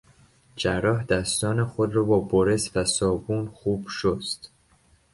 جراح 0.55 1.03
دستان 1.03 1.65
خود 1.65 1.95
را 1.95 2.03
با 2.03 2.19
برس 2.19 2.77
و 2.77 2.83
صابون 2.85 3.47
خوب 3.49 3.87
شست. 3.89 4.51